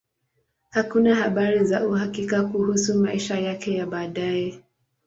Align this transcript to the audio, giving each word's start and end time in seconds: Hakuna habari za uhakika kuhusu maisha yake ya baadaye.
Hakuna 0.69 1.15
habari 1.15 1.65
za 1.65 1.87
uhakika 1.87 2.43
kuhusu 2.43 2.97
maisha 2.99 3.39
yake 3.39 3.75
ya 3.75 3.85
baadaye. 3.85 4.59